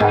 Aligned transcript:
C'est 0.00 0.06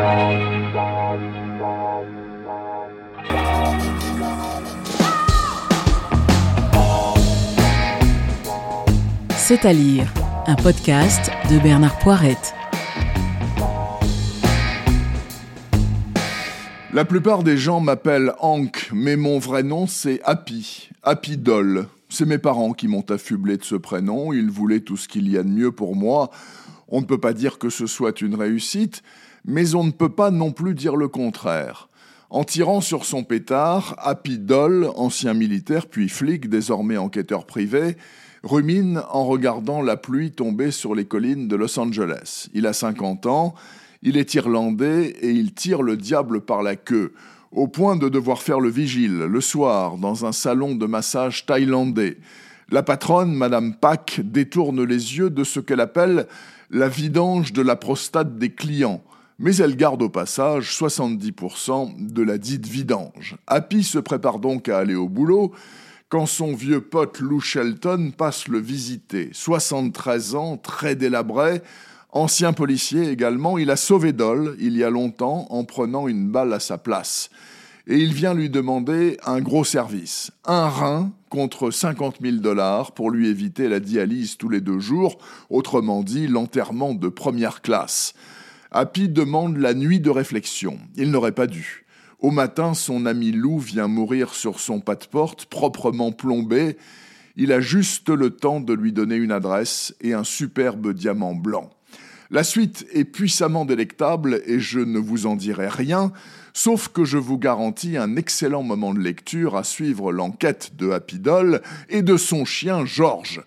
à 9.65 9.73
lire, 9.73 10.13
un 10.45 10.55
podcast 10.55 11.31
de 11.49 11.57
Bernard 11.57 11.97
Poirette. 11.97 12.53
La 16.93 17.03
plupart 17.03 17.41
des 17.41 17.57
gens 17.57 17.79
m'appellent 17.79 18.33
Hank, 18.41 18.91
mais 18.93 19.15
mon 19.15 19.39
vrai 19.39 19.63
nom 19.63 19.87
c'est 19.87 20.21
Happy, 20.23 20.89
Happy 21.01 21.35
Doll. 21.35 21.87
C'est 22.09 22.27
mes 22.27 22.37
parents 22.37 22.73
qui 22.73 22.87
m'ont 22.87 23.05
affublé 23.09 23.57
de 23.57 23.63
ce 23.63 23.73
prénom, 23.73 24.33
ils 24.33 24.51
voulaient 24.51 24.81
tout 24.81 24.97
ce 24.97 25.07
qu'il 25.07 25.27
y 25.27 25.35
a 25.35 25.41
de 25.41 25.49
mieux 25.49 25.71
pour 25.71 25.95
moi. 25.95 26.29
On 26.89 27.01
ne 27.01 27.05
peut 27.07 27.17
pas 27.19 27.33
dire 27.33 27.57
que 27.57 27.71
ce 27.71 27.87
soit 27.87 28.21
une 28.21 28.35
réussite, 28.35 29.01
mais 29.45 29.75
on 29.75 29.83
ne 29.83 29.91
peut 29.91 30.09
pas 30.09 30.31
non 30.31 30.51
plus 30.51 30.73
dire 30.73 30.95
le 30.95 31.07
contraire. 31.07 31.89
En 32.29 32.43
tirant 32.43 32.81
sur 32.81 33.05
son 33.05 33.23
pétard, 33.23 33.95
Happy 33.97 34.37
Doll, 34.37 34.89
ancien 34.95 35.33
militaire 35.33 35.87
puis 35.87 36.09
flic, 36.09 36.47
désormais 36.47 36.97
enquêteur 36.97 37.45
privé, 37.45 37.97
rumine 38.43 39.01
en 39.09 39.25
regardant 39.25 39.81
la 39.81 39.97
pluie 39.97 40.31
tomber 40.31 40.71
sur 40.71 40.93
les 40.93 41.05
collines 41.05 41.47
de 41.47 41.55
Los 41.55 41.79
Angeles. 41.79 42.47
Il 42.53 42.67
a 42.67 42.73
50 42.73 43.25
ans, 43.25 43.55
il 44.03 44.15
est 44.15 44.33
irlandais 44.35 45.15
et 45.21 45.31
il 45.31 45.53
tire 45.53 45.81
le 45.81 45.97
diable 45.97 46.41
par 46.41 46.61
la 46.61 46.75
queue, 46.75 47.13
au 47.51 47.67
point 47.67 47.95
de 47.95 48.09
devoir 48.09 48.41
faire 48.41 48.59
le 48.59 48.69
vigile 48.69 49.17
le 49.17 49.41
soir 49.41 49.97
dans 49.97 50.25
un 50.25 50.31
salon 50.31 50.75
de 50.75 50.85
massage 50.85 51.45
thaïlandais. 51.45 52.17
La 52.69 52.83
patronne, 52.83 53.33
Madame 53.33 53.73
Pack, 53.73 54.21
détourne 54.23 54.83
les 54.83 55.17
yeux 55.17 55.31
de 55.31 55.43
ce 55.43 55.59
qu'elle 55.59 55.81
appelle 55.81 56.27
la 56.69 56.87
vidange 56.87 57.53
de 57.53 57.63
la 57.63 57.75
prostate 57.75 58.37
des 58.37 58.51
clients, 58.51 59.01
mais 59.39 59.55
elle 59.55 59.77
garde 59.77 60.01
au 60.01 60.09
passage 60.09 60.77
70% 60.77 62.11
de 62.11 62.21
la 62.21 62.37
dite 62.37 62.67
vidange. 62.67 63.37
Happy 63.47 63.83
se 63.83 63.97
prépare 63.97 64.39
donc 64.39 64.67
à 64.67 64.77
aller 64.77 64.95
au 64.95 65.07
boulot, 65.07 65.53
quand 66.09 66.25
son 66.25 66.53
vieux 66.53 66.81
pote 66.81 67.19
Lou 67.19 67.39
Shelton 67.39 68.11
passe 68.15 68.47
le 68.47 68.59
visiter. 68.59 69.29
73 69.31 70.35
ans, 70.35 70.57
très 70.57 70.95
délabré, 70.95 71.61
ancien 72.11 72.51
policier 72.51 73.09
également, 73.09 73.57
il 73.57 73.71
a 73.71 73.77
sauvé 73.77 74.11
Doll 74.11 74.57
il 74.59 74.75
y 74.75 74.83
a 74.83 74.89
longtemps 74.89 75.47
en 75.49 75.63
prenant 75.63 76.07
une 76.07 76.27
balle 76.29 76.51
à 76.51 76.59
sa 76.59 76.77
place. 76.77 77.29
Et 77.87 77.97
il 77.97 78.13
vient 78.13 78.33
lui 78.33 78.49
demander 78.49 79.17
un 79.25 79.39
gros 79.39 79.63
service, 79.63 80.31
un 80.45 80.67
rein 80.67 81.11
contre 81.29 81.71
50 81.71 82.17
000 82.21 82.37
dollars 82.37 82.91
pour 82.91 83.09
lui 83.09 83.29
éviter 83.29 83.69
la 83.69 83.79
dialyse 83.79 84.37
tous 84.37 84.49
les 84.49 84.61
deux 84.61 84.79
jours, 84.79 85.17
autrement 85.49 86.03
dit 86.03 86.27
l'enterrement 86.27 86.93
de 86.93 87.07
première 87.07 87.61
classe. 87.61 88.13
Happy 88.71 89.09
demande 89.09 89.57
la 89.57 89.73
nuit 89.73 89.99
de 89.99 90.11
réflexion. 90.11 90.77
Il 90.95 91.09
n'aurait 91.09 91.31
pas 91.31 91.47
dû. 91.47 91.85
Au 92.19 92.29
matin, 92.29 92.75
son 92.75 93.07
ami 93.07 93.31
Lou 93.31 93.57
vient 93.57 93.87
mourir 93.87 94.35
sur 94.35 94.59
son 94.59 94.79
pas 94.79 94.93
de 94.93 95.05
porte, 95.05 95.45
proprement 95.45 96.11
plombé. 96.11 96.77
Il 97.35 97.51
a 97.51 97.61
juste 97.61 98.09
le 98.09 98.29
temps 98.29 98.59
de 98.59 98.73
lui 98.73 98.93
donner 98.93 99.15
une 99.15 99.31
adresse 99.31 99.95
et 100.01 100.13
un 100.13 100.23
superbe 100.23 100.93
diamant 100.93 101.33
blanc. 101.33 101.71
La 102.29 102.43
suite 102.43 102.85
est 102.93 103.05
puissamment 103.05 103.65
délectable 103.65 104.43
et 104.45 104.59
je 104.59 104.79
ne 104.79 104.99
vous 104.99 105.25
en 105.25 105.35
dirai 105.35 105.67
rien, 105.67 106.11
sauf 106.53 106.89
que 106.89 107.05
je 107.05 107.17
vous 107.17 107.39
garantis 107.39 107.97
un 107.97 108.17
excellent 108.17 108.61
moment 108.61 108.93
de 108.93 108.99
lecture 108.99 109.55
à 109.55 109.63
suivre 109.63 110.11
l'enquête 110.11 110.75
de 110.75 110.91
Happy 110.91 111.17
Doll 111.17 111.63
et 111.89 112.03
de 112.03 112.17
son 112.17 112.45
chien 112.45 112.85
George. 112.85 113.41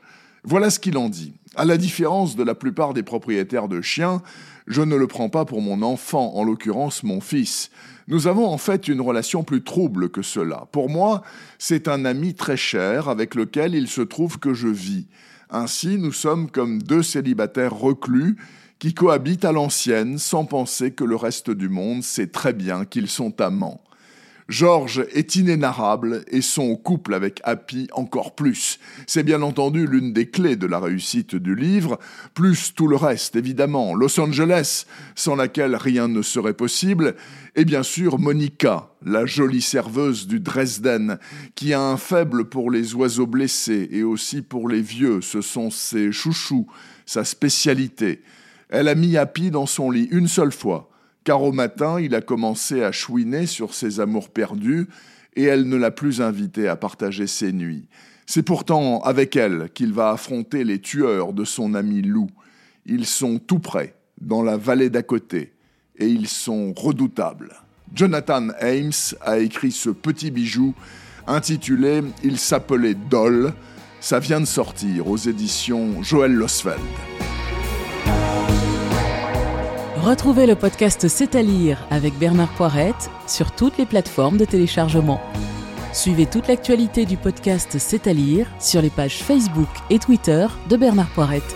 Voilà 0.45 0.71
ce 0.71 0.81
qu'il 0.81 0.97
en 0.99 1.09
dit. 1.09 1.35
À 1.55 1.65
la 1.65 1.77
différence 1.77 2.35
de 2.35 2.43
la 2.43 2.55
plupart 2.55 2.95
des 2.95 3.05
propriétaires 3.05 3.69
de 3.69 3.81
chiens, 3.81 4.23
je 4.67 4.83
ne 4.83 4.97
le 4.97 5.07
prends 5.07 5.29
pas 5.29 5.45
pour 5.45 5.61
mon 5.61 5.83
enfant, 5.83 6.35
en 6.35 6.45
l'occurrence 6.45 7.05
mon 7.05 7.21
fils. 7.21 7.71
Nous 8.09 8.27
avons 8.27 8.47
en 8.47 8.59
fait 8.59 8.89
une 8.89 9.01
relation 9.01 9.45
plus 9.45 9.63
trouble 9.63 10.09
que 10.11 10.23
cela. 10.23 10.67
Pour 10.73 10.89
moi, 10.89 11.23
c'est 11.59 11.87
un 11.87 12.05
ami 12.05 12.35
très 12.35 12.57
cher 12.57 13.09
avec 13.09 13.35
lequel 13.35 13.75
il 13.75 13.87
se 13.87 14.01
trouve 14.01 14.39
que 14.39 14.55
je 14.55 14.69
vis. 14.69 15.07
Ainsi, 15.51 15.99
nous 15.99 16.13
sommes 16.13 16.51
comme 16.51 16.83
deux 16.83 17.03
célibataires 17.03 17.75
reclus 17.75 18.37
qui 18.81 18.95
cohabitent 18.95 19.45
à 19.45 19.53
l'ancienne 19.53 20.19
sans 20.19 20.45
penser 20.45 20.91
que 20.91 21.05
le 21.05 21.15
reste 21.15 21.51
du 21.51 21.69
monde 21.69 22.03
sait 22.03 22.27
très 22.27 22.53
bien 22.53 22.85
qu'ils 22.85 23.09
sont 23.09 23.41
amants. 23.41 23.81
George 24.49 25.07
est 25.13 25.37
inénarrable 25.37 26.25
et 26.29 26.43
son 26.43 26.77
couple 26.77 27.15
avec 27.15 27.41
Happy 27.45 27.89
encore 27.93 28.35
plus. 28.35 28.79
C'est 29.07 29.23
bien 29.23 29.43
entendu 29.43 29.87
l'une 29.87 30.13
des 30.13 30.29
clés 30.29 30.57
de 30.57 30.67
la 30.67 30.81
réussite 30.81 31.37
du 31.37 31.55
livre, 31.55 31.99
plus 32.35 32.75
tout 32.75 32.89
le 32.89 32.97
reste 32.97 33.37
évidemment. 33.37 33.95
Los 33.95 34.19
Angeles, 34.21 34.87
sans 35.15 35.37
laquelle 35.37 35.77
rien 35.77 36.09
ne 36.09 36.23
serait 36.23 36.55
possible, 36.55 37.15
et 37.55 37.65
bien 37.65 37.83
sûr 37.83 38.19
Monica, 38.19 38.91
la 39.05 39.27
jolie 39.27 39.63
serveuse 39.63 40.27
du 40.27 40.41
Dresden, 40.41 41.19
qui 41.55 41.73
a 41.73 41.81
un 41.81 41.97
faible 41.97 42.49
pour 42.49 42.71
les 42.71 42.95
oiseaux 42.95 43.27
blessés 43.27 43.89
et 43.93 44.03
aussi 44.03 44.43
pour 44.43 44.69
les 44.69 44.83
vieux, 44.83 45.21
ce 45.21 45.41
sont 45.41 45.71
ses 45.71 46.13
chouchous, 46.13 46.67
sa 47.07 47.25
spécialité. 47.25 48.23
Elle 48.69 48.89
a 48.89 48.95
mis 48.95 49.17
Happy 49.17 49.51
dans 49.51 49.67
son 49.67 49.91
lit 49.91 50.09
une 50.11 50.29
seule 50.29 50.53
fois 50.53 50.92
car 51.25 51.43
au 51.43 51.53
matin 51.53 52.01
il 52.01 52.15
a 52.15 52.21
commencé 52.21 52.83
à 52.83 52.93
chouiner 52.93 53.47
sur 53.47 53.75
ses 53.75 54.01
amours 54.01 54.31
perdus, 54.31 54.89
et 55.35 55.45
elle 55.45 55.69
ne 55.69 55.77
l'a 55.77 55.91
plus 55.91 56.21
invité 56.21 56.69
à 56.69 56.77
partager 56.77 57.27
ses 57.27 57.53
nuits. 57.53 57.89
C'est 58.27 58.43
pourtant 58.43 59.01
avec 59.03 59.37
elle 59.37 59.71
qu'il 59.75 59.93
va 59.93 60.11
affronter 60.11 60.65
les 60.65 60.81
tueurs 60.81 61.33
de 61.33 61.45
son 61.45 61.75
ami 61.75 62.03
Lou. 62.03 62.29
Ils 62.87 63.07
sont 63.07 63.39
tout 63.39 63.59
près, 63.59 63.95
dans 64.21 64.43
la 64.43 64.57
vallée 64.57 64.91
d'à 64.91 65.03
côté, 65.03 65.53
et 65.97 66.07
ils 66.07 66.29
sont 66.29 66.73
redoutables. 66.77 67.55
Jonathan 67.95 68.49
Ames 68.61 68.93
a 69.21 69.39
écrit 69.39 69.73
ce 69.73 69.91
petit 69.91 70.31
bijou 70.31 70.75
intitulé 71.27 72.03
Il 72.25 72.39
s'appelait 72.39 72.95
Doll. 72.95 73.53
Ça 74.01 74.19
vient 74.19 74.41
de 74.41 74.47
sortir 74.47 75.09
aux 75.09 75.17
éditions 75.17 76.03
Joël 76.03 76.33
Losfeld. 76.33 76.81
Retrouvez 80.03 80.47
le 80.47 80.57
podcast 80.57 81.07
C'est 81.07 81.37
à 81.37 81.43
lire 81.43 81.87
avec 81.89 82.19
Bernard 82.19 82.53
Poirette 82.55 83.09
sur 83.29 83.53
toutes 83.53 83.79
les 83.79 83.87
plateformes 83.87 84.37
de 84.37 84.45
téléchargement. 84.45 85.21
Suivez 85.93 86.27
toute 86.27 86.49
l'actualité 86.49 87.07
du 87.07 87.17
podcast 87.17 87.79
C'est 87.79 88.09
à 88.09 88.13
lire 88.13 88.49
sur 88.59 88.83
les 88.83 88.91
pages 88.91 89.23
Facebook 89.23 89.69
et 89.91 90.01
Twitter 90.01 90.49
de 90.69 90.77
Bernard 90.77 91.09
Poirette. 91.11 91.55